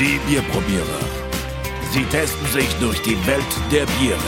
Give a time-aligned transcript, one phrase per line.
[0.00, 1.00] Die Bierprobierer.
[1.92, 4.18] Sie testen sich durch die Welt der Biere.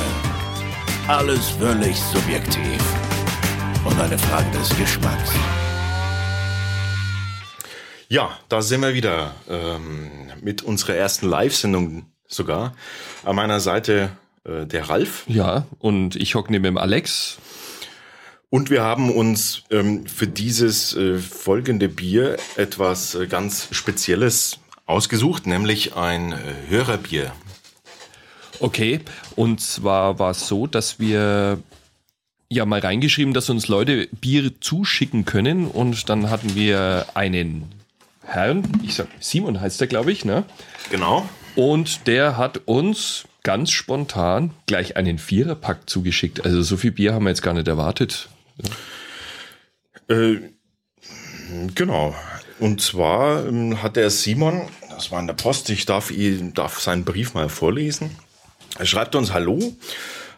[1.08, 2.79] Alles völlig subjektiv.
[3.82, 5.30] Und eine Frage des Geschmacks.
[8.10, 10.10] Ja, da sind wir wieder ähm,
[10.42, 12.74] mit unserer ersten Live-Sendung sogar.
[13.24, 14.10] An meiner Seite
[14.45, 15.24] äh, der Ralf.
[15.27, 17.38] Ja, und ich hocke neben dem Alex.
[18.50, 25.46] Und wir haben uns ähm, für dieses äh, folgende Bier etwas äh, ganz Spezielles ausgesucht,
[25.46, 26.36] nämlich ein äh,
[26.68, 27.32] Hörerbier.
[28.60, 29.00] Okay,
[29.34, 31.58] und zwar war es so, dass wir
[32.48, 37.72] ja mal reingeschrieben, dass uns Leute Bier zuschicken können und dann hatten wir einen
[38.24, 40.45] Herrn, ich sag Simon heißt der, glaube ich, ne?
[40.91, 41.28] Genau.
[41.56, 46.44] Und der hat uns ganz spontan gleich einen Viererpack zugeschickt.
[46.44, 48.28] Also so viel Bier haben wir jetzt gar nicht erwartet.
[50.08, 50.36] Äh,
[51.74, 52.14] genau.
[52.62, 56.78] Und zwar ähm, hat der Simon, das war in der Post, ich darf, ihn, darf
[56.78, 58.16] seinen Brief mal vorlesen.
[58.78, 59.74] Er schreibt uns Hallo,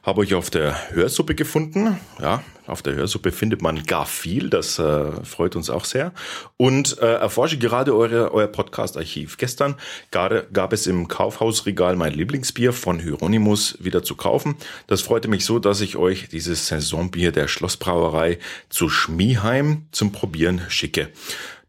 [0.03, 2.01] habe euch auf der Hörsuppe gefunden.
[2.23, 6.13] Ja, auf der Hörsuppe findet man gar viel, das äh, freut uns auch sehr.
[6.57, 9.37] Und äh, erforsche gerade eure, euer Podcast-Archiv.
[9.37, 9.75] Gestern
[10.11, 14.57] gab, gab es im Kaufhausregal mein Lieblingsbier von Hieronymus wieder zu kaufen.
[14.87, 18.39] Das freute mich so, dass ich euch dieses Saisonbier der Schlossbrauerei
[18.71, 21.11] zu Schmieheim zum Probieren schicke.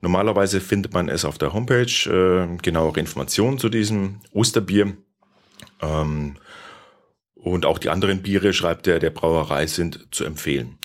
[0.06, 4.96] Normalerweise findet man es auf der Homepage, äh, genauere Informationen zu diesem Osterbier.
[5.82, 6.36] Ähm,
[7.34, 10.78] und auch die anderen Biere, schreibt er, der Brauerei sind zu empfehlen.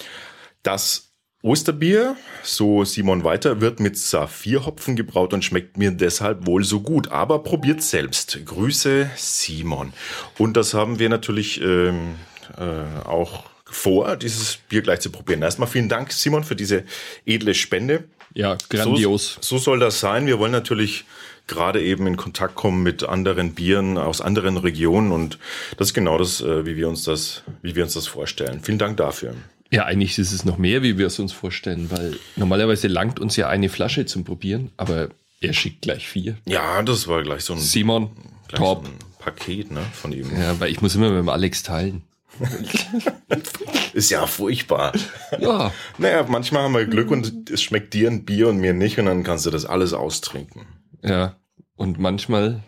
[0.62, 1.12] Das
[1.42, 7.08] Osterbier, so Simon weiter, wird mit Saphirhopfen gebraut und schmeckt mir deshalb wohl so gut.
[7.08, 8.38] Aber probiert selbst.
[8.46, 9.92] Grüße, Simon.
[10.38, 12.14] Und das haben wir natürlich ähm,
[12.56, 15.42] äh, auch vor, dieses Bier gleich zu probieren.
[15.42, 16.84] Erstmal vielen Dank, Simon, für diese
[17.26, 18.08] edle Spende.
[18.34, 19.38] Ja, grandios.
[19.40, 20.26] So, so soll das sein.
[20.26, 21.04] Wir wollen natürlich
[21.46, 25.38] gerade eben in Kontakt kommen mit anderen Bieren aus anderen Regionen und
[25.76, 28.60] das ist genau das, äh, wie wir uns das, wie wir uns das vorstellen.
[28.62, 29.34] Vielen Dank dafür.
[29.72, 33.36] Ja, eigentlich ist es noch mehr, wie wir es uns vorstellen, weil normalerweise langt uns
[33.36, 35.08] ja eine Flasche zum Probieren, aber
[35.40, 36.36] er schickt gleich vier.
[36.46, 38.10] Ja, das war gleich so ein, Simon,
[38.48, 38.84] top.
[38.84, 40.30] So ein Paket ne, von ihm.
[40.36, 42.02] Ja, weil ich muss immer mit dem Alex teilen.
[43.92, 44.92] ist ja furchtbar.
[45.38, 45.72] Ja.
[45.98, 49.06] Naja, manchmal haben wir Glück und es schmeckt dir ein Bier und mir nicht und
[49.06, 50.66] dann kannst du das alles austrinken.
[51.02, 51.36] Ja.
[51.76, 52.62] Und manchmal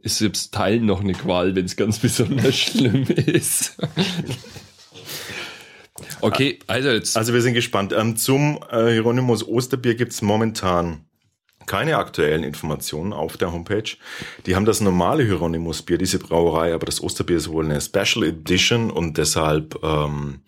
[0.00, 3.76] ist selbst Teilen noch eine Qual, wenn es ganz besonders schlimm ist.
[6.20, 7.16] okay, also jetzt.
[7.16, 7.92] Also wir sind gespannt.
[7.92, 11.07] Ähm, zum äh, Hieronymus Osterbier gibt's momentan
[11.68, 13.96] keine aktuellen Informationen auf der Homepage.
[14.46, 18.24] Die haben das normale Hieronymus Bier, diese Brauerei, aber das Osterbier ist wohl eine Special
[18.24, 20.40] Edition und deshalb ähm,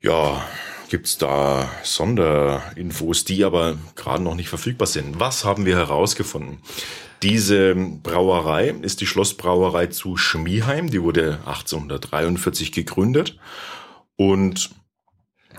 [0.00, 0.42] ja
[0.88, 5.18] gibt's da Sonderinfos, die aber gerade noch nicht verfügbar sind.
[5.18, 6.58] Was haben wir herausgefunden?
[7.22, 10.90] Diese Brauerei ist die Schlossbrauerei zu Schmieheim.
[10.90, 13.38] Die wurde 1843 gegründet.
[14.16, 14.70] Und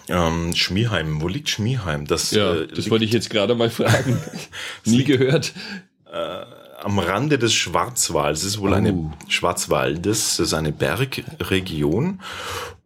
[0.08, 2.06] ähm, Schmieheim, wo liegt Schmieheim?
[2.06, 4.22] Das, ja, äh, das wollte ich jetzt gerade mal fragen.
[4.86, 5.54] Nie gehört.
[6.12, 6.46] Äh,
[6.84, 8.42] am Rande des Schwarzwalds.
[8.42, 8.76] Es ist wohl oh.
[8.76, 12.22] eine Schwarzwaldes, das ist eine Bergregion.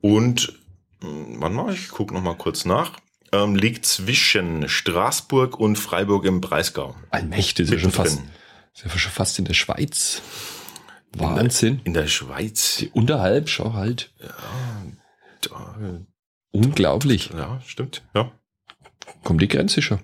[0.01, 0.53] Und
[1.01, 2.93] wann mal, ich gucke noch mal kurz nach.
[3.31, 6.95] Ähm, liegt zwischen Straßburg und Freiburg im Breisgau.
[7.11, 8.23] Allmächtig, ist ja schon fast,
[8.73, 10.23] ist ja schon fast in der Schweiz.
[11.11, 11.69] Wahnsinn.
[11.69, 12.77] In der, in der Schweiz.
[12.77, 14.11] Die unterhalb, schau halt.
[14.19, 14.33] Ja,
[15.41, 15.75] da,
[16.51, 17.31] Unglaublich.
[17.35, 18.03] Ja, stimmt.
[18.13, 18.31] Ja.
[19.23, 19.99] Kommt die Grenze schon.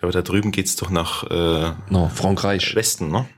[0.00, 2.74] Aber da drüben geht's doch nach äh, no, Frankreich.
[2.74, 3.28] Westen, ne?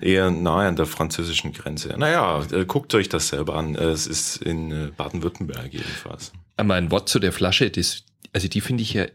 [0.00, 1.94] eher nahe an der französischen Grenze.
[1.96, 3.74] Naja, äh, guckt euch das selber an.
[3.74, 6.32] Äh, es ist in äh, Baden-Württemberg jedenfalls.
[6.56, 9.06] Aber ein Wort zu der Flasche, das, also die finde ich ja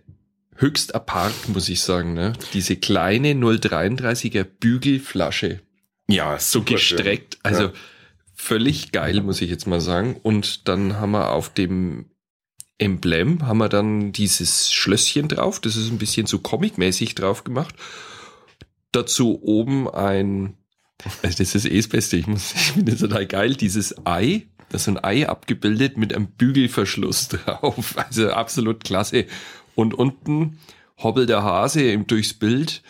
[0.56, 2.14] höchst apart, muss ich sagen.
[2.14, 2.34] Ne?
[2.54, 5.60] Diese kleine 033er Bügelflasche.
[6.08, 7.38] Ja, so gestreckt.
[7.44, 7.74] Also ja.
[8.34, 10.20] Völlig geil, muss ich jetzt mal sagen.
[10.22, 12.06] Und dann haben wir auf dem
[12.80, 15.60] Emblem haben wir dann dieses Schlösschen drauf.
[15.60, 17.76] Das ist ein bisschen so comic-mäßig drauf gemacht
[18.94, 20.56] dazu oben ein,
[21.22, 24.48] also das ist eh das Beste, ich, muss, ich finde das total geil, dieses Ei,
[24.70, 27.98] das ist ein Ei abgebildet mit einem Bügelverschluss drauf.
[27.98, 29.26] Also absolut klasse.
[29.76, 30.60] Und unten
[30.98, 32.82] hobbelt der Hase durchs Bild,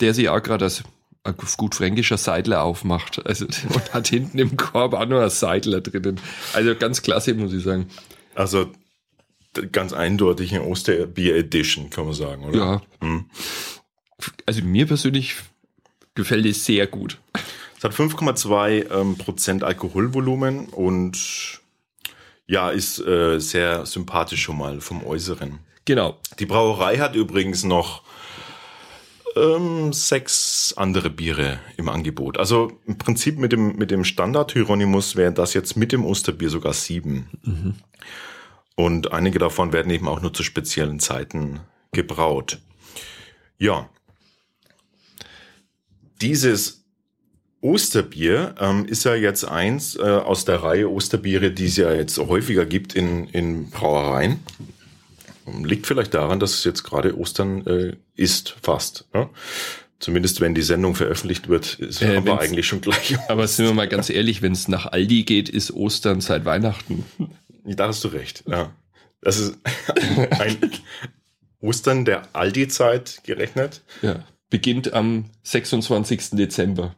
[0.00, 0.82] der sich auch gerade als
[1.24, 3.24] auf gut fränkischer Seidler aufmacht.
[3.26, 3.44] Also,
[3.74, 6.20] und hat hinten im Korb auch noch ein Seidler drinnen.
[6.52, 7.88] Also ganz klasse, muss ich sagen.
[8.34, 8.70] Also
[9.72, 12.58] ganz eindeutig eine Osterbier Edition, kann man sagen, oder?
[12.58, 12.82] Ja.
[13.00, 13.26] Hm.
[14.46, 15.36] Also mir persönlich
[16.14, 17.18] gefällt es sehr gut.
[17.76, 21.60] Es hat 5,2 ähm, Prozent Alkoholvolumen und
[22.46, 25.60] ja, ist äh, sehr sympathisch schon mal vom Äußeren.
[25.84, 26.18] Genau.
[26.38, 28.02] Die Brauerei hat übrigens noch
[29.36, 32.38] ähm, sechs andere Biere im Angebot.
[32.38, 36.50] Also im Prinzip mit dem, mit dem Standard Hieronymus wären das jetzt mit dem Osterbier
[36.50, 37.28] sogar sieben.
[37.42, 37.74] Mhm.
[38.76, 41.60] Und einige davon werden eben auch nur zu speziellen Zeiten
[41.92, 42.60] gebraut.
[43.58, 43.88] Ja.
[46.20, 46.84] Dieses
[47.60, 52.18] Osterbier ähm, ist ja jetzt eins äh, aus der Reihe Osterbiere, die es ja jetzt
[52.18, 54.40] häufiger gibt in, in Brauereien.
[55.64, 59.06] Liegt vielleicht daran, dass es jetzt gerade Ostern äh, ist, fast.
[59.14, 59.28] Ne?
[59.98, 63.16] Zumindest wenn die Sendung veröffentlicht wird, ist Äh, aber eigentlich schon gleich.
[63.28, 67.04] Aber sind wir mal ganz ehrlich, wenn es nach Aldi geht, ist Ostern seit Weihnachten.
[67.64, 68.42] Da hast du recht.
[68.46, 68.72] Ja.
[69.20, 69.58] Das ist
[70.30, 70.58] ein
[71.60, 73.82] Ostern der Aldi-Zeit gerechnet.
[74.00, 74.24] Ja.
[74.48, 76.30] Beginnt am 26.
[76.30, 76.96] Dezember.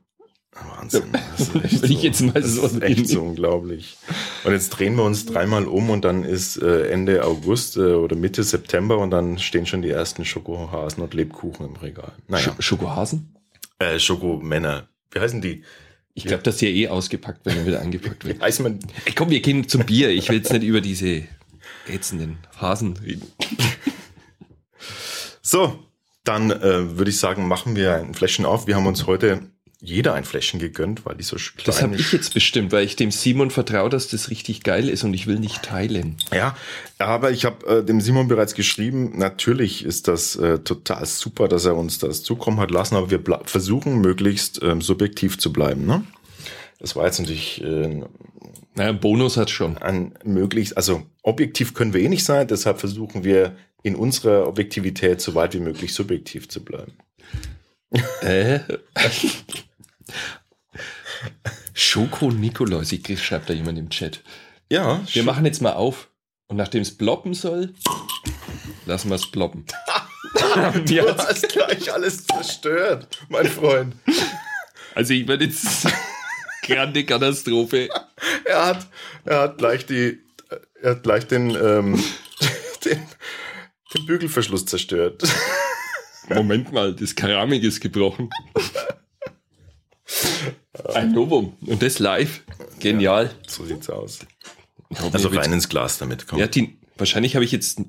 [0.55, 1.05] Wahnsinn.
[1.13, 3.97] Das ist echt, Wenn ich jetzt mal das so ist echt so unglaublich.
[4.45, 8.17] Und jetzt drehen wir uns dreimal um und dann ist äh, Ende August äh, oder
[8.17, 12.13] Mitte September und dann stehen schon die ersten Schokohasen und Lebkuchen im Regal.
[12.29, 13.35] Naja, Sch Schokohasen?
[13.79, 14.89] äh, Schokomänner.
[15.11, 15.65] Wie heißen die?
[16.15, 18.43] Ich glaube, das ist ja eh ausgepackt, wenn er wieder eingepackt Wie wird.
[18.43, 18.79] heißt man?
[19.07, 20.11] Ey, komm, wir gehen zum Bier.
[20.11, 21.23] Ich will jetzt nicht über diese
[21.89, 23.23] ätzenden Hasen reden.
[25.41, 25.79] So,
[26.25, 28.67] dann äh, würde ich sagen, machen wir ein Fläschchen auf.
[28.67, 29.41] Wir haben uns heute
[29.85, 32.95] jeder ein Fläschchen gegönnt, weil die so klein Das habe ich jetzt bestimmt, weil ich
[32.95, 36.17] dem Simon vertraue, dass das richtig geil ist und ich will nicht teilen.
[36.33, 36.57] Ja,
[36.99, 41.65] aber ich habe äh, dem Simon bereits geschrieben, natürlich ist das äh, total super, dass
[41.65, 45.85] er uns das zukommen hat lassen, aber wir versuchen möglichst ähm, subjektiv zu bleiben.
[45.85, 46.05] Ne?
[46.79, 48.03] Das war jetzt natürlich äh,
[48.77, 49.79] Naja, Bonus hat schon.
[49.79, 55.21] ein möglichst, also objektiv können wir eh nicht sein, deshalb versuchen wir in unserer Objektivität
[55.21, 56.93] so weit wie möglich subjektiv zu bleiben.
[58.21, 58.61] Äh?
[61.75, 64.23] Schoko Nikolaus, ich schreibt da jemand im Chat.
[64.71, 66.09] Ja, Wir machen jetzt mal auf.
[66.49, 67.73] Und nachdem es ploppen soll,
[68.85, 69.65] lassen wir es ploppen.
[70.35, 73.95] du hast gleich alles zerstört, mein Freund.
[74.95, 75.89] Also ich werde jetzt
[76.63, 77.89] grande Katastrophe.
[78.45, 78.87] Er hat,
[79.25, 80.19] er hat gleich die,
[80.83, 82.03] er hat gleich den, ähm,
[82.85, 83.03] den,
[83.95, 85.23] den Bügelverschluss zerstört.
[86.29, 88.31] Moment mal, das Keramik ist gebrochen.
[90.95, 91.57] Ein Novum.
[91.67, 92.43] Und das live.
[92.81, 93.31] Genial.
[93.47, 94.21] So sieht's aus.
[94.91, 96.41] Ja, Also rein ins Glas damit kommen.
[96.41, 97.81] Ja, die, wahrscheinlich habe ich jetzt.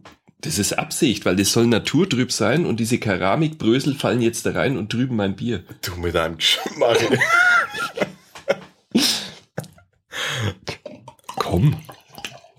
[0.41, 4.77] Das ist Absicht, weil das soll naturtrüb sein und diese Keramikbrösel fallen jetzt da rein
[4.77, 5.63] und trüben mein Bier.
[5.81, 6.97] Du mit deinem Geschmack.
[11.37, 11.77] Komm.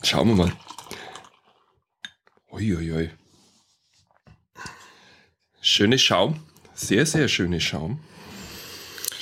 [0.02, 0.52] Schauen wir mal.
[2.50, 3.10] Uiuiui.
[5.60, 6.40] Schöne Schaum.
[6.74, 8.00] Sehr, sehr schöne Schaum.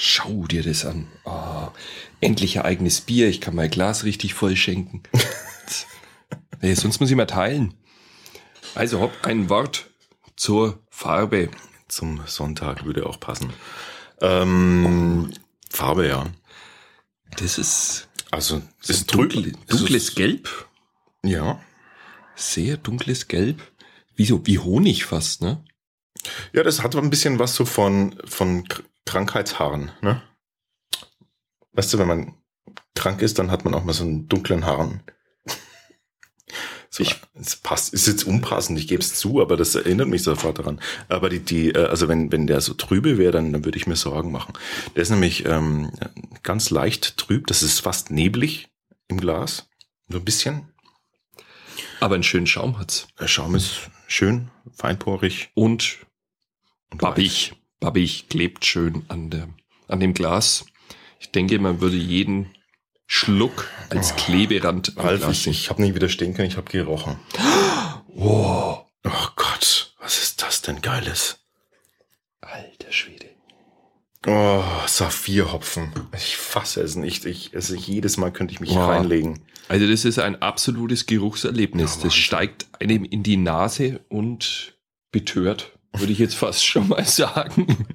[0.04, 1.06] Schau dir das an.
[1.24, 1.70] Ah,
[2.20, 3.28] endlich ein eigenes Bier.
[3.28, 5.00] Ich kann mein Glas richtig voll schenken.
[6.60, 7.74] nee, sonst muss ich mal teilen.
[8.74, 9.90] Also, hopp, ein Wort
[10.34, 11.50] zur Farbe.
[11.86, 13.52] Zum Sonntag würde auch passen.
[14.20, 15.30] Ähm,
[15.70, 16.26] Farbe, ja.
[17.36, 19.54] Das ist Also, so ist Es dunkles
[20.08, 20.48] ist- Gelb.
[21.22, 21.60] Ja.
[22.34, 23.62] Sehr dunkles Gelb.
[24.16, 25.64] Wie so, wie Honig fast, ne?
[26.52, 28.64] Ja, das hat ein bisschen was so von, von
[29.06, 30.22] Krankheitshaaren, ne?
[31.72, 32.34] Weißt du, wenn man
[32.94, 35.02] krank ist, dann hat man auch mal so einen dunklen Haaren.
[36.90, 40.22] So, Ich- es passt, ist jetzt unpassend, ich gebe es zu, aber das erinnert mich
[40.22, 40.78] sofort daran.
[41.08, 43.86] Aber die, die, äh, also wenn, wenn der so trübe wäre, dann, dann würde ich
[43.86, 44.52] mir Sorgen machen.
[44.94, 45.90] Der ist nämlich ähm,
[46.42, 48.68] ganz leicht trüb, das ist fast neblig
[49.08, 49.68] im Glas.
[50.08, 50.68] So ein bisschen.
[52.00, 53.06] Aber einen schönen Schaum hat's.
[53.18, 55.98] Der Schaum ist schön, feinporig Und
[56.90, 57.54] und babbig.
[57.82, 59.48] Babbig klebt schön an, der,
[59.88, 60.64] an dem Glas.
[61.20, 62.50] Ich denke, man würde jeden
[63.06, 67.18] Schluck als Oh, Kleberand am Glas ich, ich habe nicht widerstehen können, ich habe gerochen.
[68.14, 71.38] Oh, Oh Gott, was ist das denn Geiles?
[72.40, 73.26] alter Schwede.
[74.26, 75.92] Oh, Saphirhopfen.
[76.16, 77.24] Ich fasse es nicht.
[77.24, 78.88] Ich esse jedes Mal könnte ich mich Wow.
[78.88, 79.44] reinlegen.
[79.68, 81.96] Also das ist ein absolutes Geruchserlebnis.
[81.96, 84.76] Ja, das steigt einem in die Nase und
[85.10, 87.86] betört, würde ich jetzt fast schon mal sagen.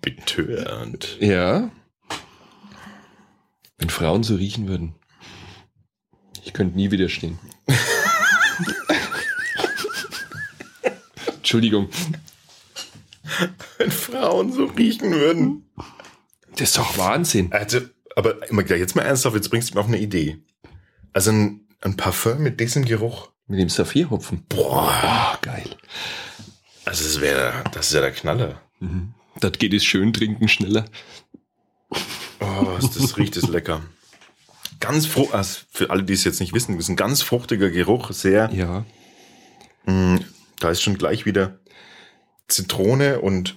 [0.00, 1.16] Betörend.
[1.20, 1.70] Ja.
[3.78, 4.94] Wenn Frauen so riechen würden.
[6.44, 7.38] Ich könnte nie widerstehen.
[11.36, 11.88] Entschuldigung.
[13.78, 15.70] Wenn Frauen so riechen würden.
[16.52, 17.52] Das ist doch Wahnsinn.
[17.52, 17.80] Also,
[18.14, 18.36] aber
[18.76, 20.42] jetzt mal ernsthaft, jetzt bringst du mir auf eine Idee.
[21.12, 23.30] Also ein, ein Parfum mit diesem Geruch.
[23.46, 24.44] Mit dem Saphirhopfen.
[24.48, 24.92] Boah.
[25.02, 25.76] Ah, geil.
[26.90, 28.60] Also das wäre, das ist ja der Knaller.
[28.80, 29.14] Mhm.
[29.38, 30.86] Das geht es schön trinken schneller.
[32.40, 33.80] Oh, das riecht, ist lecker.
[34.80, 38.10] Ganz fruchtig, also für alle, die es jetzt nicht wissen, ist ein ganz fruchtiger Geruch,
[38.10, 38.84] sehr Ja.
[39.84, 40.16] Mm,
[40.58, 41.60] Da ist schon gleich wieder
[42.48, 43.56] Zitrone und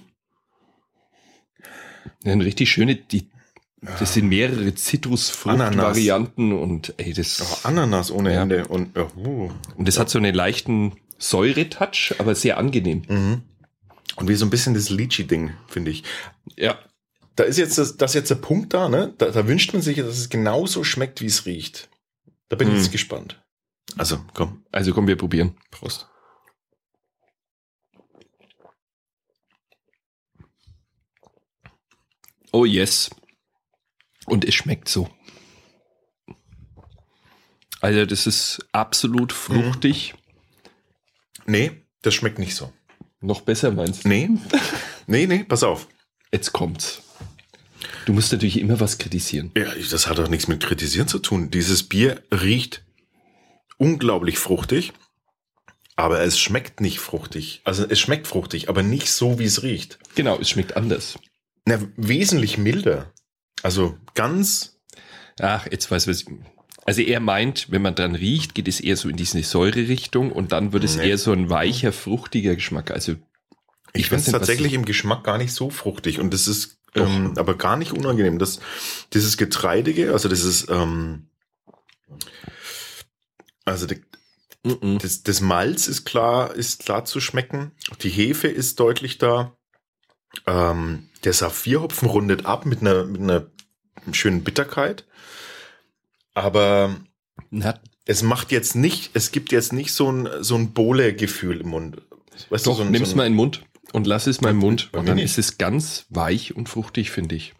[2.22, 3.30] Ja, Eine richtig schöne, die,
[3.98, 8.42] das sind mehrere Zitrusfrucht-Varianten und ey, das, Oh, Ananas ohne Ja.
[8.42, 8.68] Ende.
[8.68, 9.50] Und, oh, uh.
[9.76, 10.92] und das hat so einen leichten
[11.30, 13.02] Säuretouch, aber sehr angenehm.
[13.08, 13.42] mhm.
[14.16, 16.04] und wie so ein bisschen das Lychee-Ding, finde ich.
[16.56, 16.78] Ja.
[17.36, 19.12] Da ist jetzt das, das ist jetzt der Punkt da, ne?
[19.18, 21.88] Da, da wünscht man sich, dass es genauso schmeckt, wie es riecht.
[22.48, 22.80] Da bin ich Mhm.
[22.80, 23.42] jetzt gespannt.
[23.96, 25.56] Also, komm, Also komm, wir probieren.
[25.70, 26.08] Prost.
[32.52, 33.10] Oh yes.
[34.26, 35.08] Und es schmeckt so.
[37.80, 40.14] Also das ist absolut fruchtig.
[41.46, 41.72] Nee,
[42.02, 42.72] das schmeckt nicht so.
[43.20, 44.08] Noch besser meinst du?
[44.08, 44.30] Nee,
[45.06, 45.88] nee, nee, pass auf.
[46.32, 47.02] Jetzt kommt's.
[48.06, 49.50] Du musst natürlich immer was kritisieren.
[49.56, 51.50] Ja, das hat doch nichts mit Kritisieren zu tun.
[51.50, 52.84] Dieses Bier riecht
[53.78, 54.92] unglaublich fruchtig,
[55.96, 57.62] aber es schmeckt nicht fruchtig.
[57.64, 59.98] Also es schmeckt fruchtig, aber nicht so, wie es riecht.
[60.14, 61.18] Genau, es schmeckt anders.
[61.64, 63.10] Na, wesentlich milder.
[63.62, 64.74] Also ganz,
[65.40, 66.26] Ach, jetzt weiß ich.
[66.86, 70.52] Also er meint, wenn man dran riecht, geht es eher so in diese Säure-Richtung und
[70.52, 71.08] dann wird es Nee.
[71.08, 72.90] eher so ein weicher, fruchtiger Geschmack.
[72.90, 76.46] Also ich, Ich finde es was- tatsächlich im Geschmack gar nicht so fruchtig und das
[76.48, 78.38] ist ähm, aber gar nicht unangenehm.
[78.38, 78.60] Das,
[79.14, 81.26] dieses Getreidige, also dieses, ähm,
[83.64, 84.00] also die,
[84.64, 87.72] mm, Das, das Malz ist klar, ist klar zu schmecken.
[88.02, 89.56] Die Hefe ist deutlich da.
[90.46, 93.46] Ähm, der Saphirhopfen rundet ab mit einer, mit einer
[94.12, 95.04] schönen Bitterkeit.
[96.34, 96.96] Aber
[97.50, 101.68] na, es macht jetzt nicht, es gibt jetzt nicht so ein, so ein Bowle-Gefühl im
[101.68, 102.02] Mund.
[102.50, 104.56] Weißt doch, so ein, nimm's so mal in den Mund und lass es mal im
[104.56, 104.90] Mund.
[104.92, 105.24] Und dann nicht.
[105.24, 107.54] ist es ganz weich und fruchtig, finde ich.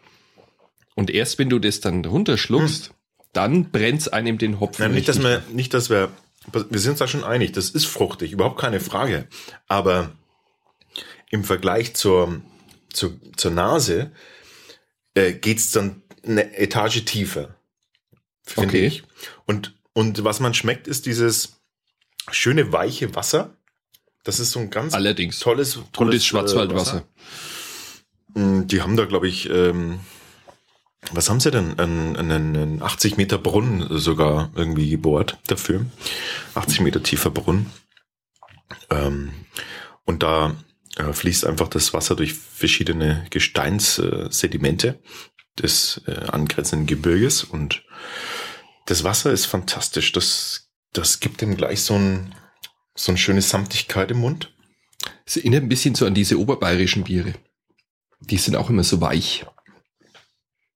[0.95, 2.93] Und erst wenn du das dann runterschluckst,
[3.33, 4.83] dann brennt's einem den Hopfen.
[4.85, 6.11] Nein, nicht, dass wir, nicht, dass wir,
[6.53, 9.29] wir sind uns da schon einig, das ist fruchtig, überhaupt keine Frage.
[9.67, 10.13] Aber
[11.31, 12.41] im Vergleich zur,
[12.93, 14.13] zur, zur Nase
[15.15, 17.57] äh, geht's dann eine Etage tiefer,
[18.45, 18.87] finde Okay.
[18.87, 19.03] ich.
[19.47, 21.61] Und, und was man schmeckt, ist dieses
[22.31, 23.57] schöne weiche Wasser.
[24.23, 25.39] Das ist so ein ganz Allerdings.
[25.39, 27.07] tolles, tolles Gutes äh, Schwarzwaldwasser.
[28.35, 30.01] Mm, Die haben da, glaube ich, ähm,
[31.13, 31.79] was haben sie denn?
[31.79, 35.85] Einen, einen, einen 80 Meter Brunnen sogar irgendwie gebohrt dafür.
[36.55, 37.71] 80 Meter tiefer Brunnen.
[38.91, 39.33] Ähm,
[40.05, 40.57] und da
[40.97, 44.99] äh, fließt einfach das Wasser durch verschiedene Gesteinssedimente
[45.59, 47.83] des äh, angrenzenden Gebirges und
[48.87, 50.13] das Wasser ist fantastisch.
[50.13, 52.35] Das, das gibt dem gleich so ein,
[52.95, 54.53] so eine schöne Samtigkeit im Mund.
[55.27, 57.35] Es erinnert ein bisschen so an diese oberbayerischen Biere.
[58.21, 59.45] Die sind auch immer so weich.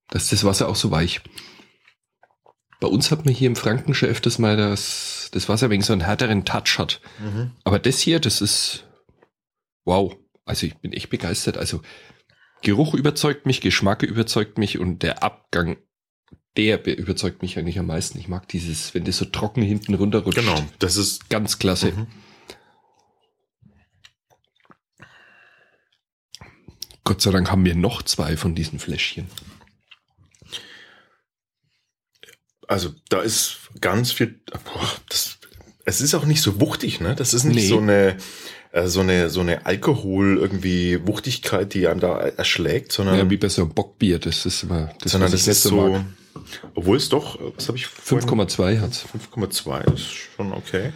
[0.08, 1.20] Da ist das Wasser auch so weich.
[2.80, 5.92] Bei uns hat man hier im Franken schon öfters mal das, das Wasser wegen so
[5.92, 7.00] einen härteren Touch hat.
[7.64, 8.86] Aber das hier, das ist
[9.84, 10.16] wow.
[10.44, 11.58] Also ich bin echt begeistert.
[11.58, 11.82] Also
[12.62, 15.76] Geruch überzeugt mich, Geschmack überzeugt mich und der Abgang,
[16.58, 18.18] der be- überzeugt mich eigentlich am meisten.
[18.18, 20.40] Ich mag dieses, wenn das so trocken hinten runterrutscht.
[20.40, 21.92] Genau, das ist Ganz klasse.
[21.92, 22.06] Mhm.
[27.04, 29.28] Gott sei Dank haben wir noch zwei von diesen Fläschchen.
[32.66, 34.40] Also da ist ganz viel.
[34.52, 35.38] Boah, das,
[35.86, 37.14] es ist auch nicht so wuchtig, ne?
[37.14, 37.66] Das ist nicht Nee.
[37.66, 38.18] so eine
[38.72, 43.38] äh, so eine so eine Alkohol irgendwie Wuchtigkeit, die einem da erschlägt, sondern ja, wie
[43.38, 45.88] bei so einem Bockbier, das ist immer, das, sondern das ist so.
[45.92, 46.04] mag.
[46.74, 47.86] Obwohl es doch, äh, was habe ich?
[47.86, 49.04] vorhin- 5,2 hat's.
[49.04, 50.92] 5,2 ist schon okay.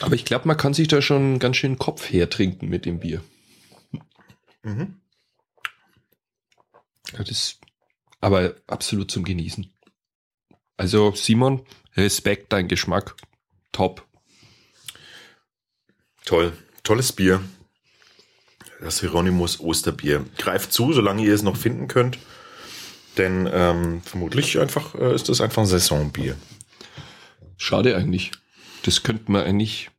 [0.00, 3.22] Aber ich glaube, man kann sich da schon ganz schön Kopf hertrinken mit dem Bier.
[4.62, 5.00] Mhm.
[7.16, 7.58] Das ist
[8.20, 9.72] aber absolut zum Genießen.
[10.76, 11.64] Also Simon,
[11.96, 13.16] Respekt, dein Geschmack,
[13.72, 14.06] top.
[16.24, 17.42] Toll, tolles Bier.
[18.80, 20.24] Das Hieronymus Osterbier.
[20.38, 22.18] Greift zu, solange ihr es noch finden könnt.
[23.18, 26.36] Denn ähm, vermutlich einfach äh, ist das einfach ein Saisonbier.
[27.56, 28.30] Schade eigentlich.
[28.84, 29.90] Das könnte man eigentlich.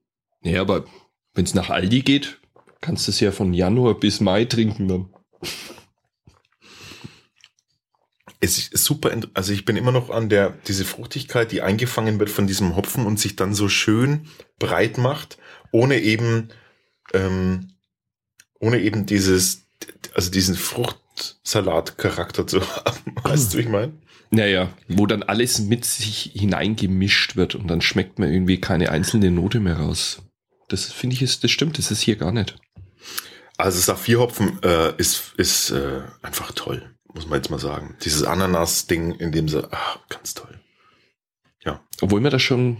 [0.41, 0.85] Naja, aber
[1.33, 2.39] wenn es nach Aldi geht,
[2.81, 5.09] kannst du es ja von Januar bis Mai trinken dann.
[8.43, 12.31] Es ist super, also ich bin immer noch an der, diese Fruchtigkeit, die eingefangen wird
[12.31, 14.27] von diesem Hopfen und sich dann so schön
[14.57, 15.37] breit macht,
[15.71, 16.49] ohne eben,
[17.13, 17.73] ähm,
[18.59, 19.67] ohne eben dieses,
[20.15, 20.55] also diesen
[21.21, 23.15] Fruchtsalat-Charakter zu haben.
[23.23, 23.93] Weißt du, wie ich meine?
[24.29, 29.29] Naja, wo dann alles mit sich hineingemischt wird und dann schmeckt man irgendwie keine einzelne
[29.29, 30.21] Note mehr raus.
[30.69, 32.55] Das finde ich ist, das stimmt, das ist hier gar nicht.
[33.57, 37.97] Also Saphirhopfen äh, ist, ist äh, einfach toll, muss man jetzt mal sagen.
[38.03, 40.61] Dieses Ananas-Ding, in dem sie, ach, ganz toll.
[42.01, 42.77] Obwohl wir da schon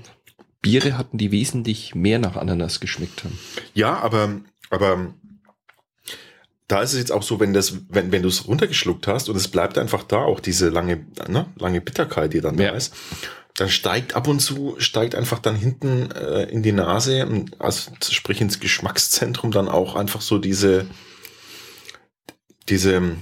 [0.61, 3.37] Biere hatten, die wesentlich mehr nach Ananas geschmeckt haben.
[3.73, 5.13] Ja, aber, aber
[6.71, 9.35] da ist es jetzt auch so, wenn das, wenn, wenn du es runtergeschluckt hast und
[9.35, 12.71] es bleibt einfach da, auch diese lange, ne, lange Bitterkeit, die dann Ja.
[12.71, 12.93] da ist,
[13.55, 17.27] dann steigt ab und zu, steigt einfach dann hinten äh, in die Nase,
[17.59, 20.85] also sprich ins Geschmackszentrum dann auch einfach so diese,
[22.69, 23.17] diese ähm,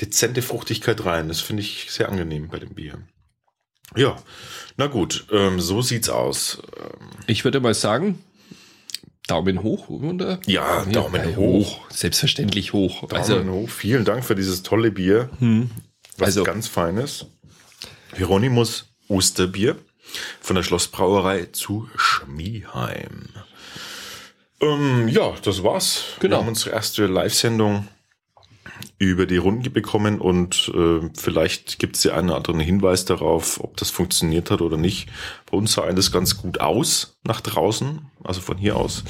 [0.00, 1.28] dezente Fruchtigkeit rein.
[1.28, 2.98] Das finde ich sehr angenehm bei dem Bier.
[3.96, 4.16] Ja,
[4.76, 6.58] na gut, ähm, so sieht's aus.
[7.26, 8.18] Ich würde mal sagen,
[9.26, 10.38] Daumen hoch, oder?
[10.46, 11.80] Ja, Daumen äh, hoch.
[11.90, 13.06] Selbstverständlich hoch.
[13.06, 13.68] Daumen also, hoch.
[13.70, 15.30] Vielen Dank für dieses tolle Bier.
[16.18, 17.26] Was Also- ganz Feines.
[18.16, 19.76] Hieronymus Osterbier
[20.40, 23.28] von der Schlossbrauerei zu Schmieheim.
[24.60, 26.04] Ähm, ja, das war's.
[26.20, 26.36] Genau.
[26.36, 27.88] Wir haben unsere erste Live-Sendung
[28.98, 33.60] über die Runde bekommen und äh, vielleicht gibt es ja einen oder anderen Hinweis darauf,
[33.62, 35.08] ob das funktioniert hat oder nicht.
[35.50, 39.04] Bei uns sah alles ganz gut aus nach draußen, also von hier aus.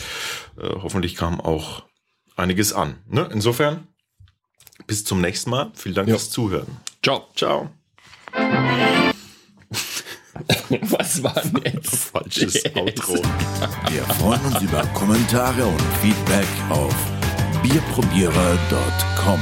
[0.60, 1.84] Äh, hoffentlich kam auch
[2.36, 2.96] einiges an.
[3.08, 3.28] Ne?
[3.32, 3.86] Insofern,
[4.86, 5.70] bis zum nächsten Mal.
[5.74, 6.14] Vielen Dank Ja.
[6.14, 6.66] fürs Zuhören.
[7.02, 7.28] ciao.
[7.36, 7.70] Ciao.
[10.82, 11.94] Was war denn jetzt?
[12.12, 13.14] Falsches Outro.
[13.90, 16.92] Wir freuen uns über Kommentare und Feedback auf
[17.64, 19.40] bierprobierer.com.